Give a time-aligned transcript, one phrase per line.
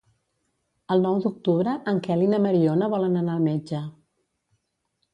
[0.95, 3.87] El nou d'octubre en Quel i na Mariona volen anar al metge.